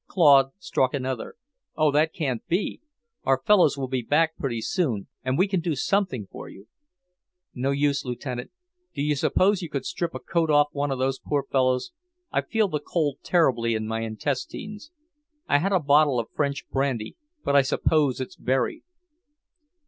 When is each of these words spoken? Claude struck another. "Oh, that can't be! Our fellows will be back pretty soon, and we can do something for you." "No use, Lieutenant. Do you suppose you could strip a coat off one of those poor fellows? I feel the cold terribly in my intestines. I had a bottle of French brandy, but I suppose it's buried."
Claude 0.07 0.49
struck 0.57 0.95
another. 0.95 1.35
"Oh, 1.77 1.91
that 1.91 2.11
can't 2.11 2.43
be! 2.47 2.81
Our 3.23 3.39
fellows 3.45 3.77
will 3.77 3.87
be 3.87 4.01
back 4.01 4.35
pretty 4.35 4.59
soon, 4.59 5.05
and 5.23 5.37
we 5.37 5.47
can 5.47 5.59
do 5.59 5.75
something 5.75 6.27
for 6.31 6.49
you." 6.49 6.65
"No 7.53 7.69
use, 7.69 8.03
Lieutenant. 8.03 8.49
Do 8.95 9.03
you 9.03 9.15
suppose 9.15 9.61
you 9.61 9.69
could 9.69 9.85
strip 9.85 10.15
a 10.15 10.19
coat 10.19 10.49
off 10.49 10.69
one 10.71 10.89
of 10.89 10.97
those 10.97 11.19
poor 11.19 11.43
fellows? 11.43 11.91
I 12.31 12.41
feel 12.41 12.67
the 12.67 12.79
cold 12.79 13.19
terribly 13.21 13.75
in 13.75 13.85
my 13.85 13.99
intestines. 13.99 14.89
I 15.47 15.59
had 15.59 15.71
a 15.71 15.79
bottle 15.79 16.19
of 16.19 16.31
French 16.31 16.67
brandy, 16.71 17.15
but 17.43 17.55
I 17.55 17.61
suppose 17.61 18.19
it's 18.19 18.35
buried." 18.35 18.81